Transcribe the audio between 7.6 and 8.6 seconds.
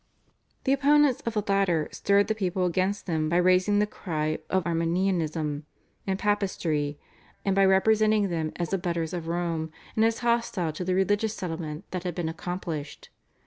representing them